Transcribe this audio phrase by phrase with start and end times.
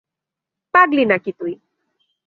[0.73, 1.53] পাগল নাকি তুই?